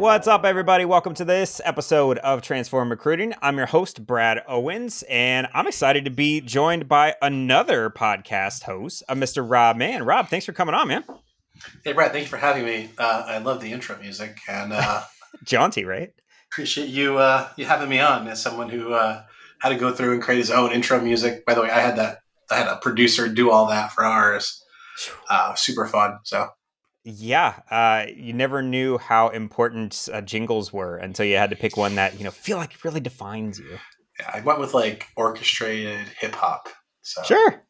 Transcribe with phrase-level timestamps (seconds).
[0.00, 0.86] What's up, everybody?
[0.86, 3.34] Welcome to this episode of Transform Recruiting.
[3.42, 9.02] I'm your host, Brad Owens, and I'm excited to be joined by another podcast host,
[9.10, 9.46] uh, Mr.
[9.46, 10.04] Rob Mann.
[10.04, 11.04] Rob, thanks for coming on, man.
[11.84, 12.88] Hey, Brad, thank you for having me.
[12.96, 15.02] Uh, I love the intro music and uh,
[15.44, 16.14] jaunty, right?
[16.50, 19.22] Appreciate you uh, you having me on as someone who uh,
[19.58, 21.44] had to go through and create his own intro music.
[21.44, 22.20] By the way, I had that
[22.50, 24.64] I had a producer do all that for ours.
[25.28, 26.20] Uh, super fun.
[26.24, 26.48] So
[27.04, 31.76] yeah, uh, you never knew how important uh, jingles were until you had to pick
[31.76, 33.78] one that you know feel like really defines you.
[34.18, 36.68] Yeah, I went with like orchestrated hip hop.
[37.02, 37.64] So sure,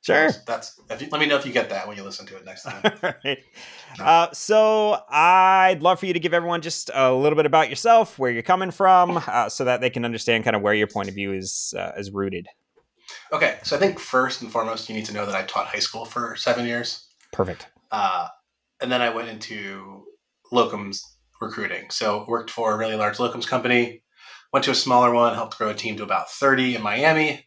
[0.00, 0.30] sure.
[0.46, 2.44] That's, that's you, let me know if you get that when you listen to it
[2.44, 2.82] next time.
[3.24, 3.38] right.
[4.00, 8.18] uh, so I'd love for you to give everyone just a little bit about yourself,
[8.18, 11.08] where you're coming from, uh, so that they can understand kind of where your point
[11.08, 12.48] of view is uh, is rooted.
[13.32, 15.78] Okay, so I think first and foremost, you need to know that I taught high
[15.78, 17.06] school for seven years.
[17.32, 17.68] Perfect.
[17.90, 18.28] Uh,
[18.82, 20.04] and then I went into
[20.52, 21.00] locums
[21.40, 21.90] recruiting.
[21.90, 24.02] So worked for a really large locums company,
[24.52, 27.46] went to a smaller one, helped grow a team to about 30 in Miami,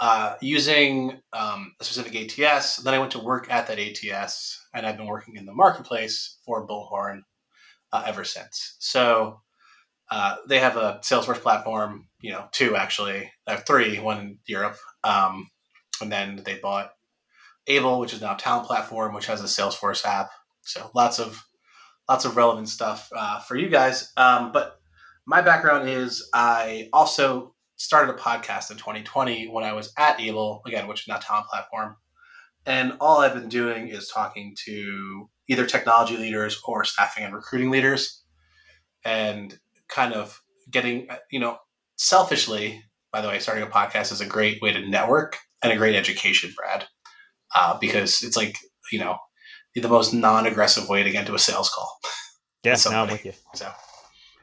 [0.00, 2.76] uh, using um, a specific ATS.
[2.76, 6.38] Then I went to work at that ATS, and I've been working in the marketplace
[6.44, 7.22] for Bullhorn
[7.92, 8.76] uh, ever since.
[8.78, 9.40] So
[10.10, 14.76] uh, they have a Salesforce platform, you know, two actually, uh, three, one in Europe.
[15.04, 15.50] Um,
[16.00, 16.92] and then they bought
[17.66, 20.30] Able, which is now Talent Platform, which has a Salesforce app.
[20.64, 21.42] So lots of
[22.08, 24.12] lots of relevant stuff uh, for you guys.
[24.16, 24.78] Um, but
[25.26, 30.62] my background is I also started a podcast in 2020 when I was at Able,
[30.66, 31.96] again, which is now Talent Platform.
[32.66, 37.70] And all I've been doing is talking to either technology leaders or staffing and recruiting
[37.70, 38.22] leaders
[39.04, 40.40] and kind of
[40.70, 41.58] getting, you know,
[41.96, 45.76] selfishly, by the way, starting a podcast is a great way to network and a
[45.76, 46.86] great education, Brad,
[47.54, 48.56] uh, because it's like,
[48.90, 49.18] you know,
[49.82, 51.98] the most non-aggressive way to get into a sales call.
[52.64, 53.32] Yeah, no, I'm with you.
[53.54, 53.70] So,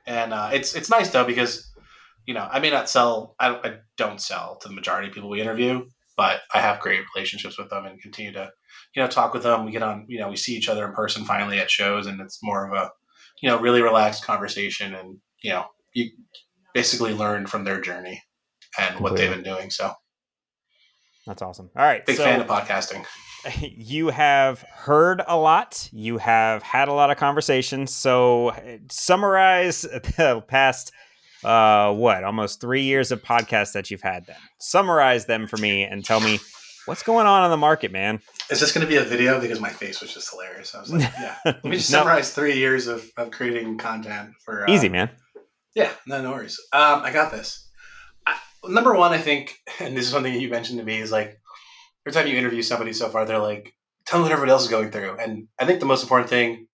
[0.05, 1.71] and uh, it's it's nice though because
[2.25, 3.35] you know I may not sell.
[3.39, 5.85] I, I don't sell to the majority of people we interview,
[6.17, 8.51] but I have great relationships with them and continue to
[8.95, 9.65] you know talk with them.
[9.65, 12.21] We get on, you know, we see each other in person finally at shows, and
[12.21, 12.91] it's more of a
[13.41, 16.11] you know really relaxed conversation, and you know you
[16.73, 18.21] basically learn from their journey
[18.77, 19.03] and Completely.
[19.03, 19.69] what they've been doing.
[19.71, 19.93] So
[21.25, 21.71] that's awesome.
[21.75, 23.05] All right, big so, fan of podcasting.
[23.59, 25.89] you have heard a lot.
[25.91, 27.93] You have had a lot of conversations.
[27.93, 28.53] So,
[28.89, 30.91] summarize the past,
[31.43, 34.37] uh, what, almost three years of podcasts that you've had then.
[34.59, 36.39] Summarize them for me and tell me
[36.85, 38.19] what's going on on the market, man.
[38.49, 39.39] Is this going to be a video?
[39.39, 40.75] Because my face was just hilarious.
[40.75, 41.35] I was like, yeah.
[41.45, 44.67] Let me just summarize three years of, of creating content for.
[44.67, 45.09] Uh, Easy, man.
[45.75, 46.59] Yeah, no, no worries.
[46.73, 47.69] Um, I got this.
[48.27, 48.35] I,
[48.67, 51.39] number one, I think, and this is something that you mentioned to me, is like,
[52.05, 53.73] every time you interview somebody so far, they're like,
[54.05, 55.17] tell me what everybody else is going through.
[55.17, 56.67] And I think the most important thing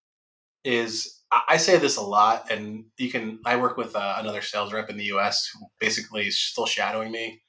[0.64, 1.18] is
[1.48, 3.40] I say this a lot, and you can.
[3.46, 5.50] I work with uh, another sales rep in the U.S.
[5.54, 7.42] who basically is still shadowing me.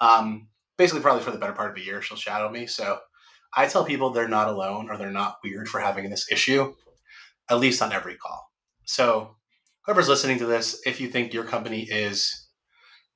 [0.00, 2.66] Um, basically, probably for the better part of a year, she'll shadow me.
[2.66, 2.98] So
[3.54, 6.74] I tell people they're not alone or they're not weird for having this issue,
[7.48, 8.50] at least on every call.
[8.84, 9.36] So
[9.86, 12.48] whoever's listening to this, if you think your company is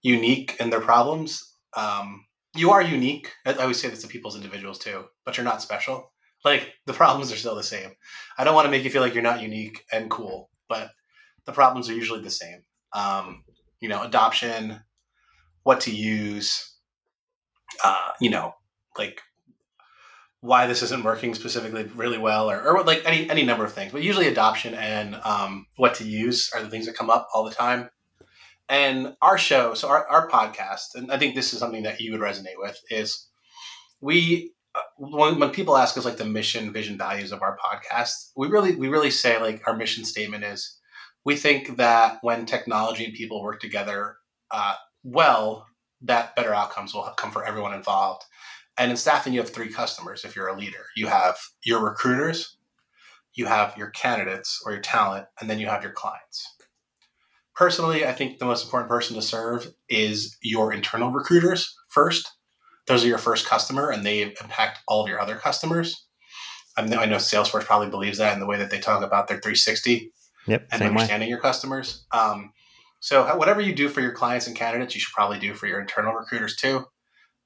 [0.02, 2.24] unique in their problems, um,
[2.54, 3.30] you are unique.
[3.44, 6.12] I always say this to people's individuals too, but you're not special.
[6.44, 7.90] Like the problems are still the same.
[8.38, 10.90] I don't want to make you feel like you're not unique and cool, but
[11.46, 12.62] the problems are usually the same.
[12.92, 13.44] Um,
[13.80, 14.80] you know, adoption,
[15.62, 16.76] what to use,
[17.82, 18.54] uh, you know,
[18.96, 19.20] like
[20.40, 23.92] why this isn't working specifically really well, or, or like any any number of things.
[23.92, 27.44] But usually, adoption and um, what to use are the things that come up all
[27.44, 27.88] the time.
[28.68, 32.12] And our show, so our, our podcast, and I think this is something that you
[32.12, 33.28] would resonate with, is
[34.00, 38.30] we uh, when, when people ask us like the mission, vision, values of our podcast,
[38.36, 40.78] we really we really say like our mission statement is
[41.24, 44.16] we think that when technology and people work together
[44.50, 45.66] uh, well,
[46.02, 48.24] that better outcomes will come for everyone involved.
[48.78, 50.24] And in staffing, you have three customers.
[50.24, 52.56] If you're a leader, you have your recruiters,
[53.34, 56.53] you have your candidates or your talent, and then you have your clients
[57.54, 62.30] personally, I think the most important person to serve is your internal recruiters first.
[62.86, 66.06] Those are your first customer, and they impact all of your other customers.
[66.76, 69.28] I know, I know Salesforce probably believes that in the way that they talk about
[69.28, 70.12] their 360
[70.46, 71.30] yep, and understanding way.
[71.30, 72.04] your customers.
[72.12, 72.52] Um,
[73.00, 75.80] so, whatever you do for your clients and candidates, you should probably do for your
[75.80, 76.84] internal recruiters too.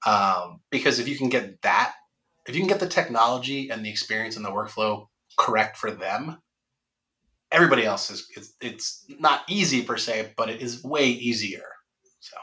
[0.06, 1.94] Um, because if you can get that,
[2.46, 5.06] if you can get the technology and the experience and the workflow
[5.36, 6.38] correct for them,
[7.52, 11.64] everybody else is it's, it's not easy per se, but it is way easier.
[12.20, 12.36] So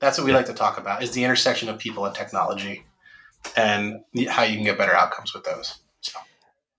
[0.00, 2.84] that's what we like to talk about is the intersection of people and technology
[3.56, 5.78] and how you can get better outcomes with those.
[6.00, 6.18] So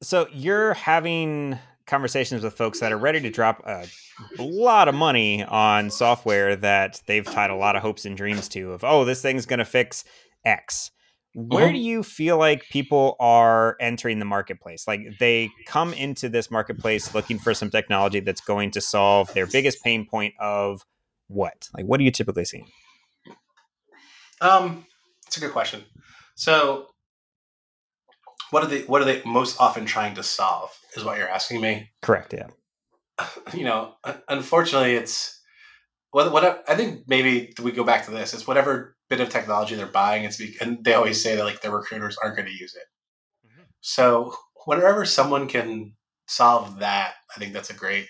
[0.02, 3.88] so you're having conversations with folks that are ready to drop a
[4.38, 8.74] lot of money on software that they've tied a lot of hopes and dreams to
[8.74, 10.04] of oh this thing's going to fix
[10.44, 10.92] x
[11.40, 11.74] where Mhm.
[11.74, 17.14] do you feel like people are entering the marketplace like they come into this marketplace
[17.14, 20.84] looking for some technology that's going to solve their biggest pain point of
[21.28, 22.68] what like what are you typically seeing
[24.42, 24.86] Um,
[25.28, 25.84] it's a good question.
[26.36, 26.88] So,
[28.52, 28.82] what are they?
[28.84, 30.70] What are they most often trying to solve?
[30.96, 31.90] Is what you're asking me.
[32.02, 32.48] correct yeah
[33.54, 33.94] You know,
[34.28, 35.37] unfortunately, it's
[36.18, 36.32] what.
[36.32, 38.34] What I think maybe we go back to this.
[38.34, 40.24] It's whatever bit of technology they're buying.
[40.24, 42.84] It's be, and they always say that like their recruiters aren't going to use it.
[43.48, 43.66] Mhm.
[43.82, 44.36] So
[44.66, 45.94] whenever someone can
[46.28, 48.08] solve that, I think that's a great.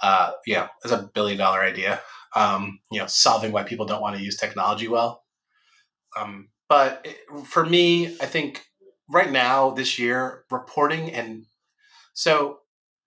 [0.00, 2.00] Uh, you know, it's a billion dollar idea.
[2.34, 5.24] Um, you know, solving why people don't want to use technology well.
[6.16, 8.64] Um, but it, for me, I think
[9.08, 11.44] right now, this year, reporting and
[12.14, 12.58] so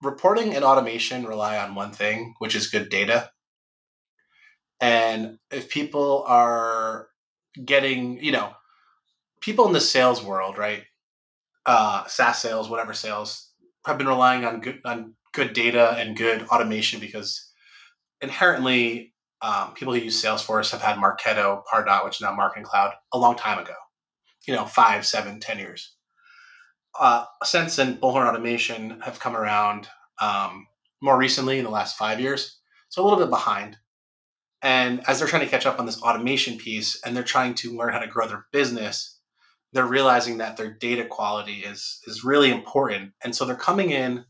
[0.02, 3.32] reporting and automation rely on one thing, which is good data.
[4.82, 7.08] And if people are
[7.64, 8.52] getting, you know,
[9.42, 10.84] people in the sales world, right?
[11.66, 13.52] Uh, SaaS sales, whatever sales,
[13.86, 17.52] have been relying on good on good data and good automation because
[18.22, 22.94] inherently um, people who use Salesforce have had Marketo, Pardot, which is now Marketing Cloud,
[23.14, 23.74] a long time ago.
[24.48, 25.96] You know, five, seven, ten years.
[27.00, 29.90] Uh, Sense and Bullhorn Automation have come around
[30.22, 30.68] um,
[31.02, 33.78] more recently in the last five years, so a little bit behind.
[34.62, 37.76] And as they're trying to catch up on this automation piece and they're trying to
[37.76, 39.20] learn how to grow their business,
[39.74, 43.12] they're realizing that their data quality is is really important.
[43.24, 44.26] And so they're coming in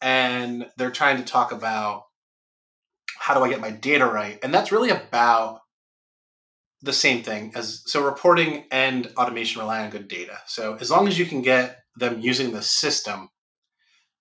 [0.00, 2.04] and they're trying to talk about
[3.18, 4.38] how do I get my data right?
[4.42, 5.60] And that's really about
[6.82, 10.38] the same thing as so reporting and automation rely on good data.
[10.46, 13.30] So as long as you can get them using the system,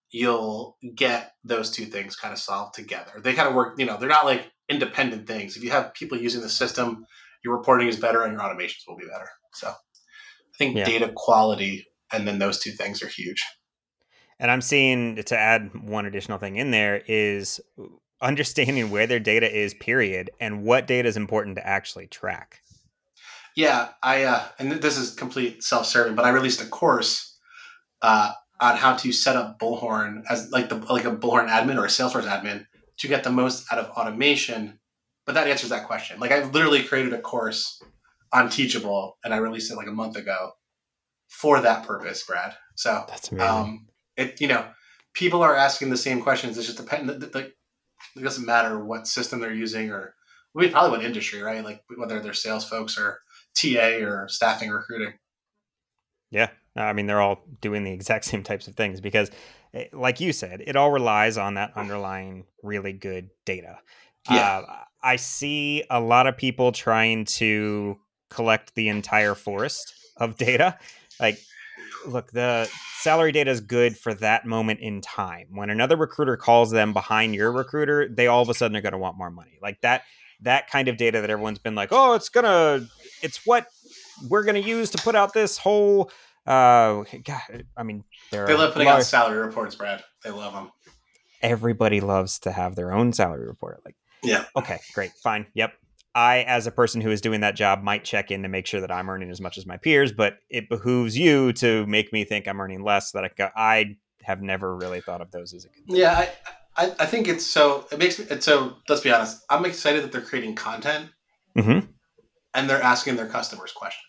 [0.09, 3.19] you'll get those two things kind of solved together.
[3.21, 5.55] They kind of work, you know, they're not like independent things.
[5.55, 7.05] If you have people using the system,
[7.43, 9.29] your reporting is better and your automations will be better.
[9.53, 10.85] So I think Yeah.
[10.85, 13.43] data quality and then those two things are huge.
[14.39, 17.61] And I'm seeing to add one additional thing in there is
[18.21, 22.61] understanding where their data is, period, and what data is important to actually track.
[23.55, 27.37] Yeah, I uh, and this is complete self-serving, but I released a course
[28.01, 31.85] uh, on how to set up Bullhorn as like the like a Bullhorn admin or
[31.85, 32.65] a Salesforce admin
[32.99, 34.79] to get the most out of automation.
[35.25, 36.19] But that answers that question.
[36.19, 37.81] Like I literally created a course
[38.31, 40.51] on Teachable, and I released it like a month ago
[41.29, 42.55] for that purpose, Brad.
[42.75, 43.49] So That's amazing.
[43.49, 43.87] um,
[44.17, 44.65] it you know
[45.13, 46.57] people are asking the same questions.
[46.57, 47.53] It's just depend like
[48.15, 50.13] it doesn't matter what system they're using or
[50.55, 51.63] I mean probably what industry, right?
[51.63, 53.19] Like whether they're sales folks or
[53.55, 55.13] TA or staffing recruiting.
[56.29, 56.49] yeah.
[56.77, 59.31] I mean, they're all doing the exact same types of things because,
[59.93, 63.79] like you said, it all relies on that underlying really good data.
[64.29, 64.63] Yeah.
[64.67, 67.97] Uh, I see a lot of people trying to
[68.29, 70.77] collect the entire forest of data.
[71.19, 71.39] Like,
[72.07, 72.69] look, the
[72.99, 75.47] salary data is good for that moment in time.
[75.51, 78.93] When another recruiter calls them behind your recruiter, they all of a sudden are going
[78.93, 79.57] to want more money.
[79.61, 80.03] Like that
[80.41, 82.87] that kind of data that everyone's been like, "Oh, it's going to
[83.21, 83.67] it's what
[84.27, 86.11] we're going to use to put out this whole
[86.45, 90.03] uh God, I mean, They love putting lar- out salary reports, Brad.
[90.23, 90.71] They love them.
[91.41, 93.81] everybody loves to have their own salary report.
[93.85, 94.45] Like, Yeah.
[94.55, 95.73] okay, great, fine, yep.
[96.15, 98.79] I, as a person who is doing that job, might check in to make sure
[98.79, 102.23] that I'm earning as much as my peers, but it behooves you to make me
[102.23, 103.11] think I'm earning less.
[103.11, 105.97] So that I, go, I have never really thought of those as a good.
[105.97, 106.29] Yeah, I,
[106.77, 109.43] I, I think it's so it makes me it's so let's be honest.
[109.49, 111.09] I'm excited that they're creating content
[111.57, 111.87] Mm-hmm.
[112.53, 114.05] and they're asking their customers questions.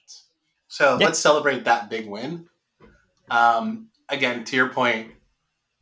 [0.76, 1.06] So Yeah.
[1.06, 2.50] let's celebrate that big win.
[3.30, 5.14] Um, again, to your point,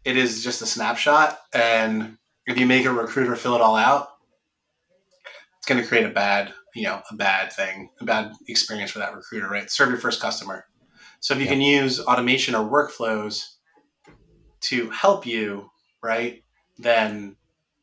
[0.04, 4.10] it is just a snapshot, and if you make a recruiter fill it all out,
[5.58, 9.00] it's going to create a bad, you know, a bad thing, a bad experience for
[9.00, 9.48] that recruiter.
[9.48, 9.68] Right?
[9.68, 10.64] Serve your first customer.
[11.18, 11.52] So if you Yeah.
[11.54, 13.56] can use automation or workflows
[14.60, 15.72] to help you,
[16.04, 16.44] right,
[16.78, 17.36] then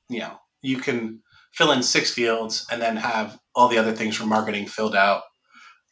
[0.08, 4.16] you know you can fill in six fields and then have all the other things
[4.16, 5.24] from marketing filled out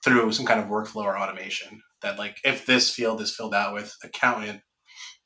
[0.03, 3.73] through some kind of workflow or automation that like if this field is filled out
[3.73, 4.61] with accountant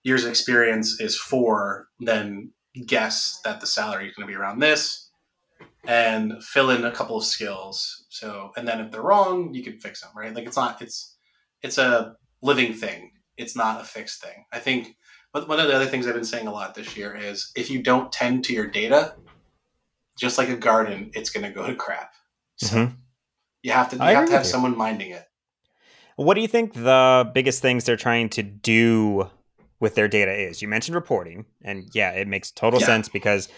[0.03, 2.51] years of experience is four then
[2.87, 5.11] guess that the salary is going to be around this
[5.85, 8.05] and fill in a couple of skills.
[8.09, 10.33] So and then if they're wrong you can fix them right?
[10.33, 11.15] Like it's not it's
[11.61, 13.11] it's a living thing.
[13.37, 14.45] It's not a fixed thing.
[14.51, 14.95] I think
[15.33, 17.69] but one of the other things i've been saying a lot this year is if
[17.71, 19.15] you don't tend to your data
[20.17, 22.13] just like a garden it's going to go to crap.
[22.57, 22.97] So Mhm.
[23.63, 25.25] You have to you I have to have someone minding it
[26.15, 29.29] What do you think the biggest things they're trying to do
[29.83, 30.61] with their data is.
[30.61, 32.85] You mentioned reporting, and yeah, it makes total Yeah.
[32.85, 33.49] sense because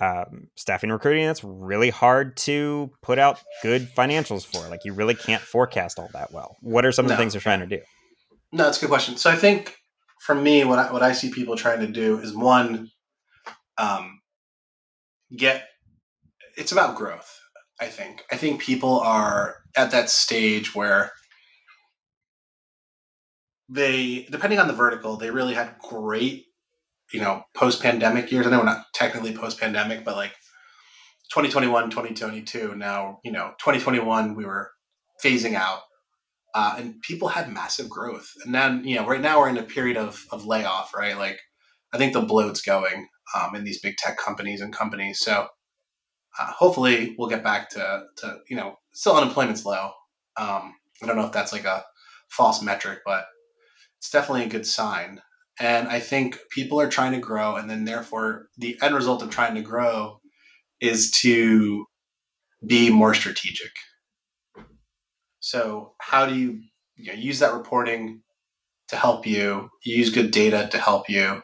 [0.00, 4.66] um, staffing recruiting that's really hard to put out good financials for.
[4.68, 6.56] Like you really can't forecast all that well.
[6.60, 7.80] What are some of the things they're trying to do?
[8.52, 9.16] No, that's a good question.
[9.16, 9.76] So I think
[10.20, 12.90] for me, what I, what I see people trying to do is one,
[13.76, 14.20] um,
[15.36, 15.66] get.
[16.56, 17.40] It's about growth.
[17.84, 18.24] I think.
[18.32, 21.12] I think people are at that stage where
[23.68, 26.46] they, depending on the vertical, they really had great,
[27.12, 28.46] you know, post pandemic years.
[28.46, 30.32] I know we're not technically post pandemic, but like
[31.32, 32.74] 2021, 2022.
[32.74, 34.70] Now, you know, 2021, we were
[35.22, 35.80] phasing out
[36.54, 38.30] uh, and people had massive growth.
[38.44, 41.18] And then, you know, right now we're in a period of, of layoff, right?
[41.18, 41.40] Like,
[41.92, 45.18] I think the bloat's going um, in these big tech companies and companies.
[45.20, 45.48] So
[46.38, 49.90] uh, hopefully we'll get back to, to, you know, still unemployment's low.
[50.36, 51.84] Um, I don't know if that's like a
[52.28, 53.26] false metric, but
[53.98, 55.20] it's definitely a good sign.
[55.60, 59.30] And I think people are trying to grow, and then therefore the end result of
[59.30, 60.20] trying to grow
[60.80, 61.86] is to
[62.66, 63.70] be more strategic.
[65.38, 66.60] So how do you,
[66.96, 68.22] you know, use that reporting
[68.88, 69.70] to help you?
[69.84, 71.42] You use good data to help you.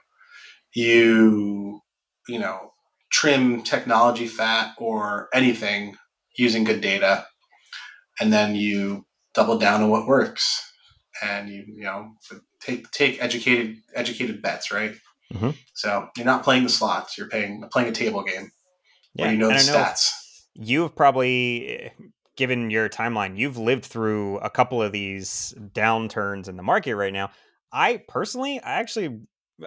[0.75, 1.81] You
[2.29, 2.70] you know
[3.21, 5.97] trim technology fat or anything
[6.39, 7.27] using good data,
[8.19, 10.73] and then you double down on what works,
[11.23, 12.13] and you you know
[12.61, 14.95] take take educated educated bets, right?
[15.35, 15.55] Mhm.
[15.75, 18.51] So you're not playing the slots; you're playing playing a table game
[19.15, 19.95] where you know and the I know
[20.55, 21.93] you've probably
[22.37, 27.13] given your timeline you've lived through a couple of these downturns in the market right
[27.13, 27.31] now
[27.73, 29.21] i personally i actually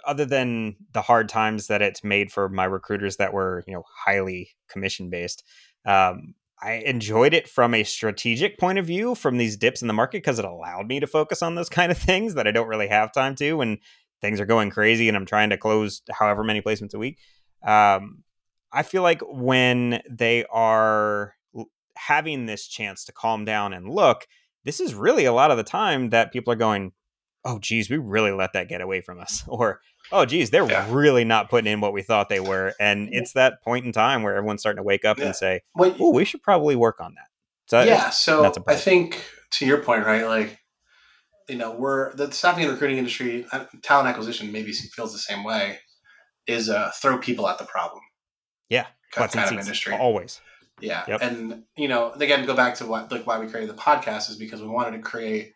[0.05, 3.83] other than the hard times that it's made for my recruiters that were you know
[4.05, 5.43] highly commission based
[5.85, 9.93] um, i enjoyed it from a strategic point of view from these dips in the
[9.93, 12.67] market because it allowed me to focus on those kind of things that i don't
[12.67, 13.77] really have time to when
[14.21, 17.17] things are going crazy and i'm trying to close however many placements a week.
[17.65, 18.23] Um,
[18.71, 21.35] I feel like when they are
[21.95, 24.27] having this chance to calm down and look,
[24.65, 26.91] this is really a lot of the time that people are going,
[27.45, 29.81] "Oh, geez, we really let that get away from us," or
[30.11, 30.87] "Oh, geez, they're Yeah.
[30.89, 34.23] really not putting in what we thought they were." And it's that point in time
[34.23, 35.25] where everyone's starting to wake up Yeah.
[35.27, 37.27] and say, What "Oh, we should probably work on that."
[37.67, 40.59] So yeah so not i think to your point right like
[41.47, 45.43] you know we're the staffing and recruiting industry uh, talent acquisition maybe feels the same
[45.45, 45.79] way
[46.45, 48.01] is uh, throw people at the problem
[48.69, 50.41] Yeah, kind, in kind of industry always.
[50.81, 51.21] yeah Yep.
[51.21, 54.35] and you know again go back to what like why we created the podcast is
[54.35, 55.53] because we wanted to create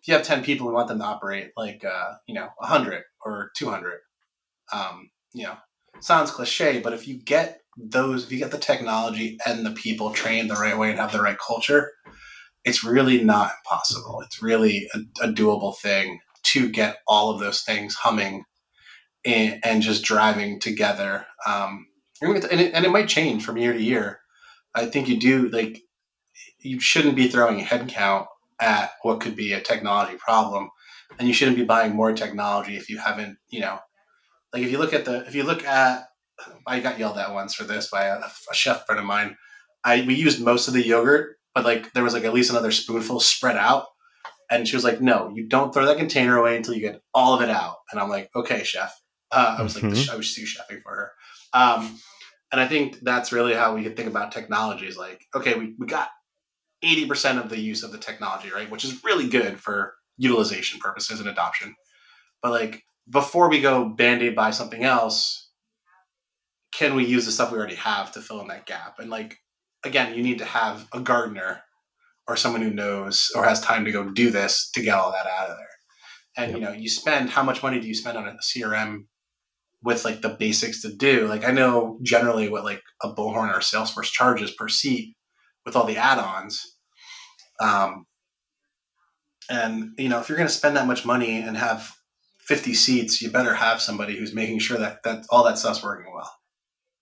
[0.00, 3.02] if you have 10 people we want them to operate like uh, you know 100
[3.24, 4.00] or 200
[4.72, 5.56] um, you know
[6.00, 10.10] sounds cliche but if you get those if you get the technology and the people
[10.10, 11.92] trained the right way and have the right culture
[12.68, 14.20] it's really not impossible.
[14.20, 18.44] It's really a, a doable thing to get all of those things humming
[19.24, 21.26] and, and just driving together.
[21.46, 21.86] Um,
[22.20, 24.20] and it, and it might change from year to year.
[24.74, 25.80] I think you do like
[26.60, 28.26] you shouldn't be throwing headcount
[28.60, 30.70] at what could be a technology problem
[31.18, 33.78] and you shouldn't be buying more technology if you haven't you know.
[34.52, 36.04] Like if you look at the if you look at
[36.66, 39.36] i got yelled at once for this by a, a chef friend of mine.
[39.84, 42.70] I we used most of the yogurt but like there was like at least another
[42.70, 43.86] spoonful spread out.
[44.50, 47.34] And she was like no you don't throw that container away until you get all
[47.34, 47.76] of it out.
[47.90, 48.92] And i'm like okay chef.
[49.30, 50.10] Uh, i was like Mhm.
[50.12, 51.12] i was sous chefing for her.
[51.52, 51.98] Um,
[52.52, 55.74] and i think that's really how we could think about technology is like okay we,
[55.78, 56.08] we got
[56.84, 61.20] 80% of the use of the technology right which is really good for utilization purposes
[61.20, 61.74] and adoption.
[62.42, 65.50] But like before we go band-aid buy something else
[66.72, 68.98] can we use the stuff we already have to fill in that gap?
[68.98, 69.38] And like
[69.84, 71.62] again you need to have a gardener
[72.26, 75.26] or someone who knows or has time to go do this to get all that
[75.26, 75.66] out of there.
[76.36, 79.06] And you know you spend how much money do you spend on a crm
[79.82, 81.26] with like the basics to do?
[81.26, 85.16] Like i know generally what like a bullhorn or salesforce charges per seat
[85.68, 86.76] with all the add-ons
[87.60, 88.06] um,
[89.50, 91.92] and you know if you're going to spend that much money and have
[92.40, 96.10] 50 seats you better have somebody who's making sure that that all that stuff's working
[96.14, 96.32] well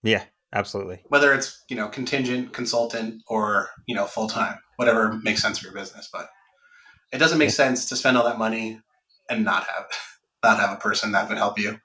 [0.03, 0.99] Yeah, absolutely.
[1.07, 5.73] whether it's you know contingent consultant or you know full-time whatever makes sense for your
[5.73, 6.27] business but
[7.13, 8.81] it doesn't make sense to spend all that money
[9.29, 9.85] and not have
[10.43, 11.79] not have a person that would help you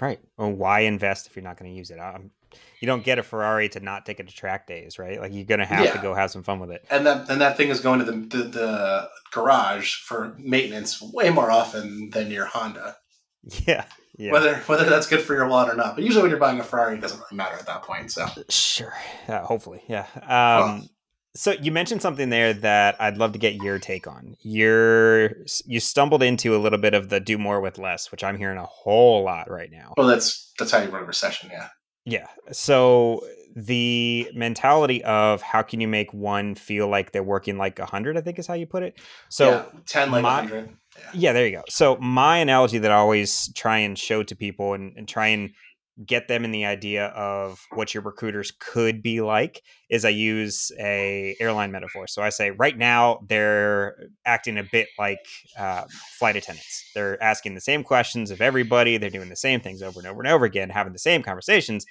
[0.00, 0.18] Right.
[0.36, 2.00] Well, why invest if you're not going to use it?
[2.00, 2.32] Um,
[2.80, 5.20] you don't get a Ferrari to not take it to track days, right?
[5.20, 6.84] Like you're going to have to go have some fun with it.
[6.90, 11.30] and that and that thing is going to the, the, the garage for maintenance way
[11.30, 12.96] more often than your honda
[13.66, 13.84] Yeah.
[14.16, 14.30] Yeah.
[14.32, 16.62] whether whether that's good for your wallet or not but usually when you're buying a
[16.64, 18.94] ferrari it doesn't really matter at that point so Sure.
[19.28, 19.82] Yeah, hopefully.
[19.88, 20.06] Yeah.
[20.16, 20.88] Um, Well-
[21.36, 24.36] So you mentioned something there that I'd love to get your take on.
[24.40, 25.32] You're
[25.66, 28.56] you stumbled into a little bit of the do more with less, which I'm hearing
[28.56, 29.94] a whole lot right now.
[29.96, 31.70] Well, that's that's how you run a recession, yeah.
[32.04, 32.26] Yeah.
[32.52, 33.24] So
[33.56, 38.18] the mentality of how can you make one feel like they're working like a hundred,
[38.18, 38.98] I think is how you put it.
[39.28, 40.70] So yeah, ten like my- hundred.
[40.96, 41.10] Yeah.
[41.12, 41.62] yeah, there you go.
[41.68, 45.50] So my analogy that I always try and show to people and, and try and
[46.04, 50.72] get them in the idea of what your recruiters could be like is I use
[50.78, 52.06] a airline metaphor.
[52.08, 53.96] So I say right now they're
[54.26, 55.24] acting a bit like
[55.56, 55.84] uh,
[56.18, 56.90] flight attendants.
[56.94, 58.96] They're asking the same questions of everybody.
[58.96, 61.86] They're doing the same things over and over and over again, having the same conversations.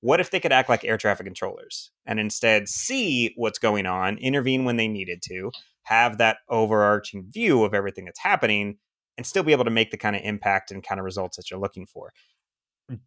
[0.00, 4.18] What if they could act like air traffic controllers and instead see what's going on,
[4.18, 5.50] intervene when they needed to,
[5.84, 8.76] have that overarching view of everything that's happening,
[9.16, 11.50] and still be able to make the kind of impact and kind of results that
[11.50, 12.12] you're looking for?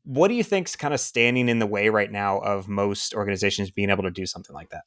[0.03, 3.71] What do you think's kind of standing in the way right now of most organizations
[3.71, 4.83] being able to do something like that?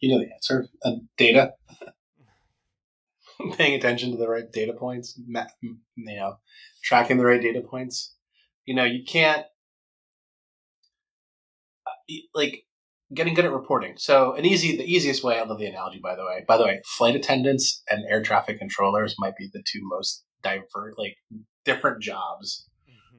[0.00, 0.68] You know the answer.
[0.84, 1.52] Uh, data.
[3.56, 6.36] Paying attention to the right data points, you know,
[6.82, 8.14] tracking the right data points.
[8.64, 9.44] You know, you can't
[11.86, 12.64] uh, like
[13.12, 13.94] getting good at reporting.
[13.96, 15.38] So, an easy, the easiest way.
[15.38, 16.44] I love the analogy, by the way.
[16.46, 20.96] By the way, flight attendants and air traffic controllers might be the two most divert,
[20.98, 21.16] like
[21.64, 22.68] different jobs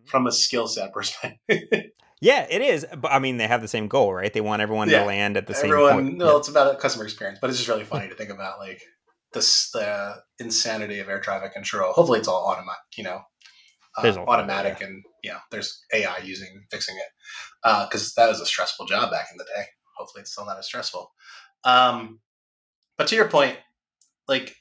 [0.06, 1.38] from a skill set perspective.
[2.22, 2.86] yeah, it is.
[2.98, 4.32] But I mean, they have the same goal, right?
[4.32, 5.02] They want everyone Yeah.
[5.02, 6.18] to land at the same Everyone, point.
[6.18, 8.82] no, it's about a customer experience, but it's just really funny to think about like
[9.34, 11.94] this the insanity of air traffic control.
[11.94, 13.22] Hopefully, it's all automatic, you know,
[13.98, 18.28] uh, There's a lot of automatic, and yeah, there's AI using fixing it because that
[18.30, 19.66] was a stressful job back in the day.
[19.98, 21.12] Hopefully, it's still not as stressful.
[21.64, 22.20] Um,
[22.98, 23.58] but to your point,
[24.28, 24.56] like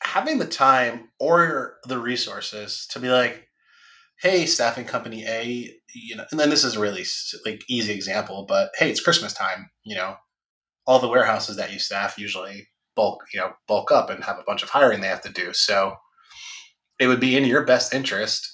[0.00, 3.47] having the time or the resources to be like,
[4.20, 7.04] hey, staffing company A, you know, and then this is a really
[7.44, 10.16] like easy example, but hey, it's Christmas time, you know,
[10.86, 14.44] all the warehouses that you staff usually bulk, you know, bulk up and have a
[14.44, 15.52] bunch of hiring they have to do.
[15.52, 15.94] So
[16.98, 18.48] it would be in your best interest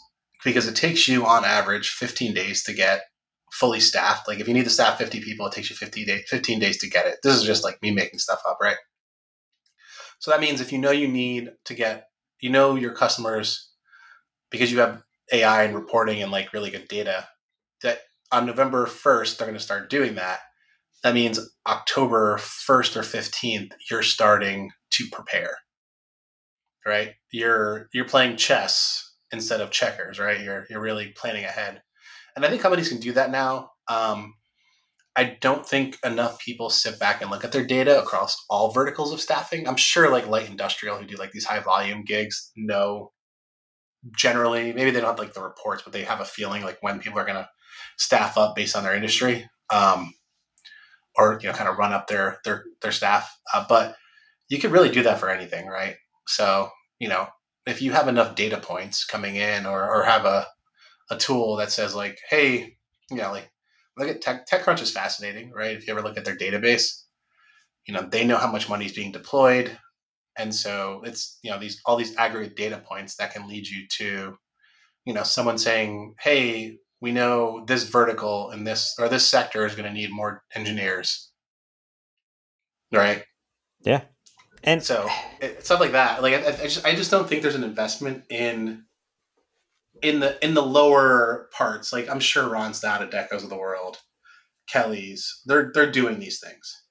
[0.44, 3.02] because it takes you on average 15 days to get
[3.52, 4.28] fully staffed.
[4.28, 6.76] Like if you need to staff 50 people, it takes you 50 day, 15 days
[6.78, 7.19] to get it.
[7.23, 8.76] This is just like me making stuff up, right?
[10.19, 12.08] So that means if you know you need to get,
[12.41, 13.71] you know, your customers
[14.50, 17.26] because you have AI and reporting and like really good data
[17.82, 18.00] that
[18.32, 20.41] on November 1st, they're going to start doing that.
[21.02, 25.56] That means October 1st or 15th, you're starting to prepare,
[26.87, 27.13] right?
[27.30, 30.41] You're, you're playing chess instead of checkers, right?
[30.41, 31.82] You're, you're really planning ahead.
[32.37, 33.71] And I think companies can do that now.
[33.89, 34.34] Um,
[35.17, 39.13] I don't think enough people sit back and look at their data across all verticals
[39.13, 39.69] of staffing.
[39.69, 43.13] I'm sure like light industrial who do like these high volume gigs know
[44.12, 46.99] generally maybe they don't have like the reports but they have a feeling like when
[46.99, 47.49] people are going to
[47.97, 50.14] staff up based on their industry um,
[51.17, 53.38] or you know kind of run up their their their staff.
[53.52, 53.97] Uh, but
[54.49, 55.97] you could really do that for anything right?
[56.26, 57.28] So you know
[57.67, 60.47] if you have enough data points coming in or, or have a,
[61.10, 62.76] a tool that says like hey
[63.10, 63.50] you know like
[63.97, 65.76] look at tech techcrunch is fascinating right?
[65.76, 67.02] If you ever look at their database
[67.86, 69.78] you know they know how much money is being deployed
[70.38, 73.86] and so it's you know these all these aggregate data points that can lead you
[73.88, 74.36] to
[75.04, 79.75] you know someone saying hey we know this vertical in this or this sector is
[79.75, 81.30] going to need more engineers.
[82.90, 83.25] Right?
[83.82, 84.04] Yeah.
[84.62, 85.06] And so
[85.38, 86.23] it, stuff like that.
[86.23, 88.84] Like I, I just i just don't think there's an investment in
[90.02, 91.92] in the in the lower parts.
[91.92, 93.99] Like i'm sure Randstad Adeccos of the world
[94.66, 96.83] kelly's they're they're doing these things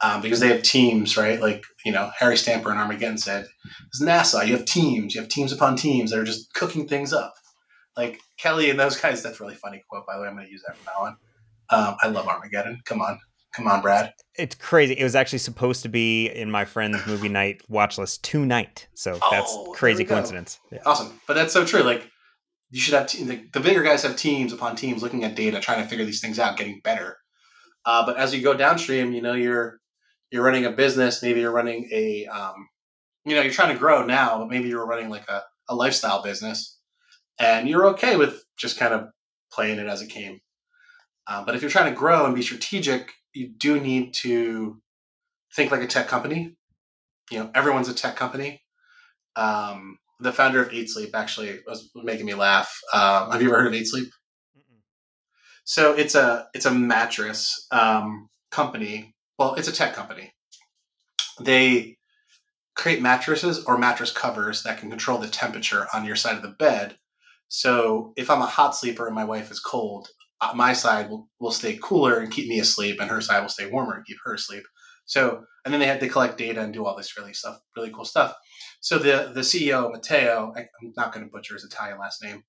[0.00, 1.40] um, because they have teams, right?
[1.40, 3.46] Like you know, Harry Stamper and Armageddon said,
[3.88, 4.46] "It's NASA.
[4.46, 5.14] You have teams.
[5.14, 7.34] You have teams upon teams that are just cooking things up."
[7.96, 9.22] Like Kelly and those guys.
[9.22, 10.28] That's a really funny quote, by the way.
[10.28, 11.16] I'm going to use that from now on.
[11.70, 12.80] Um, I love Armageddon.
[12.86, 13.18] Come on,
[13.54, 14.12] come on, Brad.
[14.36, 14.94] it's crazy.
[14.94, 18.86] It was actually supposed to be in my friend's movie night watch list tonight.
[18.94, 20.60] So that's Oh, crazy coincidence.
[20.72, 20.78] Yeah.
[20.86, 21.82] Awesome, but that's so true.
[21.82, 22.08] Like
[22.70, 25.58] you should have te- the, the bigger guys have teams upon teams looking at data,
[25.60, 27.18] trying to figure these things out, getting better.
[27.84, 29.78] Uh, but as you go downstream, you know you're
[30.30, 31.22] you're running a business.
[31.22, 32.68] Maybe you're running a um,
[33.24, 36.22] you know you're trying to grow now, but maybe you're running like a, a lifestyle
[36.22, 36.78] business,
[37.38, 39.08] and you're okay with just kind of
[39.52, 40.40] playing it as it came.
[41.26, 44.80] Uh, but if you're trying to grow and be strategic, you do need to
[45.54, 46.56] think like a tech company.
[47.30, 48.62] You know, everyone's a tech company.
[49.36, 52.80] Um, the founder of Eight Sleep actually was making me laugh.
[52.92, 54.08] Um, have you ever heard of Eight Sleep?
[55.64, 59.14] So it's a it's a mattress um, company.
[59.38, 60.32] Well, it's a tech company.
[61.40, 61.96] They
[62.74, 66.56] create mattresses or mattress covers that can control the temperature on your side of the
[66.58, 66.98] bed.
[67.48, 70.08] So if I'm a hot sleeper and my wife is cold,
[70.40, 73.48] uh, my side will, will stay cooler and keep me asleep, and her side will
[73.48, 74.64] stay warmer and keep her asleep.
[75.04, 77.90] So, and then they had to collect data and do all this really stuff, really
[77.90, 78.34] cool stuff.
[78.80, 82.44] So the the CEO Matteo, I, am not going to butcher his Italian last name,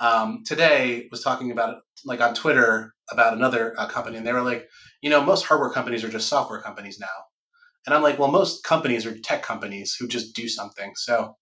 [0.00, 4.42] um, today was talking about like on Twitter about another uh, company, and they were
[4.42, 4.68] like,
[5.02, 7.06] you know, most hardware companies are just software companies now,
[7.86, 10.92] and I'm like, well, most companies are tech companies who just do something.
[10.96, 11.36] So,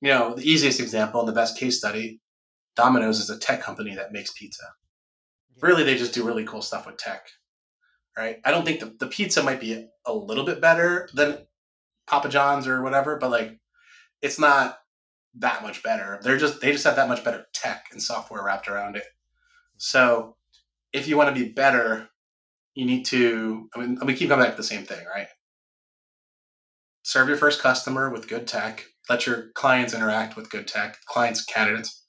[0.00, 2.20] you know, the easiest example and the best case study,
[2.76, 4.64] Domino's is a tech company that makes pizza.
[5.60, 7.26] Really, they just do really cool stuff with tech,
[8.16, 8.36] right?
[8.44, 11.38] I don't think the, the pizza might be a little bit better than
[12.06, 13.58] Papa John's or whatever, but like,
[14.20, 14.78] it's not
[15.38, 16.20] that much better.
[16.22, 19.04] They're just they just have that much better tech and software wrapped around it.
[19.76, 20.36] So,
[20.92, 22.08] if you want to be better,
[22.74, 23.68] you need to.
[23.74, 25.28] I mean, we keep coming back to the same thing, right?
[27.04, 31.44] serve your first customer with good tech let your clients interact with good tech clients
[31.44, 32.02] candidates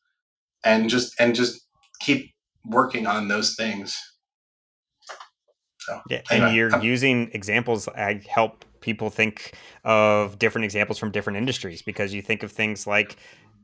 [0.64, 1.62] and just and just
[2.00, 2.32] keep
[2.66, 4.00] working on those things
[5.80, 11.00] so yeah anyway, and you're I'm, using examples i help people think of different examples
[11.00, 13.18] from different industries because you think of things like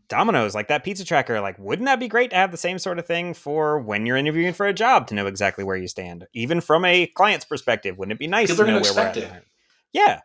[0.10, 2.98] Domino's, like that pizza tracker, like wouldn't that be great to have the same sort
[3.00, 6.28] of thing for when you're interviewing for a job to know exactly where you stand,
[6.34, 7.98] even from a client's perspective?
[7.98, 9.44] Wouldn't it be nice to know where we're at?
[9.94, 10.22] Yeah,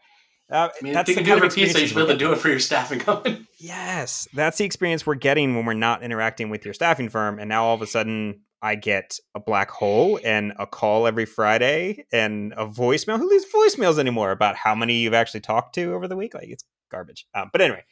[0.50, 2.12] uh, I mean, that's if you can do it for pizza, you should be able
[2.12, 3.46] to do it for your staffing company.
[3.58, 7.48] Yes, that's the experience we're getting when we're not interacting with your staffing firm, and
[7.48, 12.04] now all of a sudden I get a black hole and a call every Friday
[12.12, 13.16] and a voicemail.
[13.16, 16.34] Who leaves voicemails anymore about how many you've actually talked to over the week?
[16.34, 17.28] Like it's garbage.
[17.32, 17.84] Um, but anyway,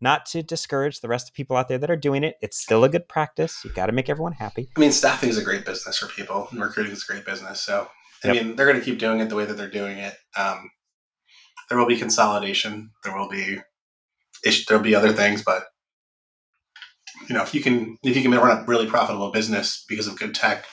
[0.00, 2.34] not to discourage the rest of people out there that are doing it.
[2.42, 3.64] It's still a good practice.
[3.64, 4.68] You got to make everyone happy.
[4.76, 7.62] I mean, staffing is a great business for people, and recruiting is a great business.
[7.62, 7.88] So
[8.24, 8.44] I yep.
[8.44, 10.16] mean, they're going to keep doing it the way that they're doing it.
[10.36, 10.70] Um,
[11.68, 12.90] there will be consolidation.
[13.04, 13.60] There will be
[14.42, 15.66] there will be other things, but
[17.28, 20.18] you know, if you can if you can run a really profitable business because of
[20.18, 20.64] good tech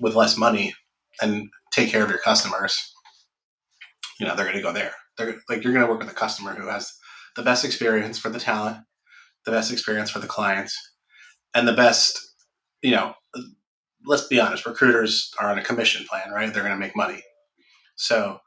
[0.00, 0.74] with less money
[1.20, 2.76] and take care of your customers,
[4.18, 4.92] you know, they're going to go there.
[5.18, 6.92] They're like you're going to work with a customer who has
[7.36, 8.78] the best experience for the talent,
[9.44, 10.76] the best experience for the clients,
[11.54, 12.18] and the best,
[12.82, 13.14] you know,
[14.06, 16.52] let's be honest, recruiters are on a commission plan, right?
[16.52, 17.22] They're going to make money.
[17.96, 18.38] So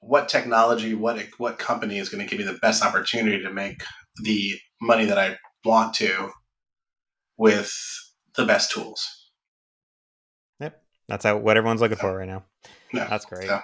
[0.00, 3.82] what technology, what what company is going to give me the best opportunity to make
[4.22, 6.30] the money that I want to
[7.36, 7.72] with
[8.36, 9.30] the best tools.
[10.60, 12.44] Yep, that's how, what everyone's looking for right now.
[12.92, 13.06] Yeah.
[13.08, 13.46] That's great.
[13.46, 13.62] Yeah.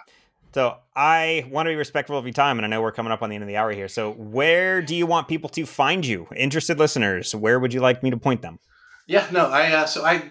[0.54, 3.22] So I want to be respectful of your time, and I know we're coming up
[3.22, 3.88] on the end of the hour here.
[3.88, 7.34] So where do you want people to find you, interested listeners?
[7.34, 8.58] Where would you like me to point them?
[9.06, 10.30] Yeah, no, I uh, so I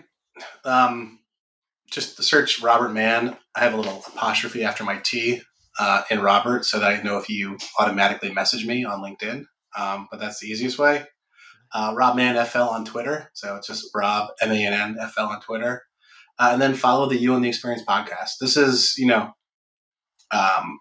[0.64, 1.20] um,
[1.90, 3.36] just search Robert Mann.
[3.56, 5.42] I have a little apostrophe after my T
[5.80, 9.46] uh, in Robert so that I know if you automatically message me on LinkedIn.
[9.78, 11.06] Um, but that's the easiest way.
[11.74, 13.30] Uh, Rob Mann FL on Twitter.
[13.34, 15.84] So it's just Rob M A N N F L on Twitter.
[16.40, 18.38] Uh, and then follow the You and the Experience podcast.
[18.40, 19.32] This is, you know,
[20.32, 20.80] um,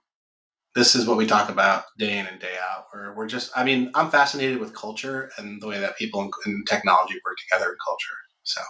[0.75, 2.85] this is what we talk about day in and day out.
[2.93, 6.67] Where we're just, I mean, I'm fascinated with culture and the way that people and
[6.67, 8.17] technology work together in culture.
[8.45, 8.61] So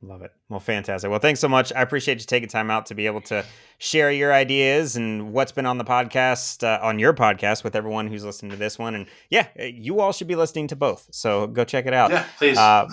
[0.00, 0.30] Love it.
[0.48, 1.10] Well, fantastic.
[1.10, 1.72] Well, thanks so much.
[1.72, 3.44] I appreciate you taking time out to be able to
[3.78, 8.06] share your ideas and what's been on the podcast, uh, on your podcast with everyone
[8.06, 8.94] who's listening to this one.
[8.94, 11.08] And yeah, uh, you all should be listening to both.
[11.10, 12.10] So go check it out.
[12.10, 12.56] Yeah, please.
[12.56, 12.86] Uh,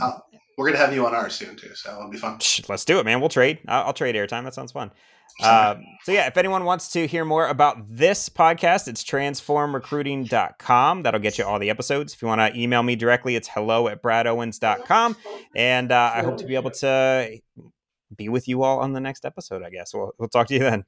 [0.58, 1.76] we're going to have you on ours soon, too.
[1.76, 2.40] So it'll be fun.
[2.68, 3.20] Let's do it, man.
[3.20, 3.60] We'll trade.
[3.68, 4.44] I'll, I'll trade airtime.
[4.46, 4.90] That sounds fun.
[5.44, 11.04] Uh, so yeah, if anyone wants to hear more about this podcast, it's transformrecruiting.com.
[11.04, 12.14] That'll get you all the episodes.
[12.14, 15.18] If you want to email me directly, it's hello at bradowens.com.
[15.56, 17.38] And uh, I hope to be able to
[18.16, 19.94] be with you all on the next episode, I guess.
[19.94, 20.86] We'll, we'll talk to you then.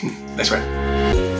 [0.00, 1.39] Thanks, Brad.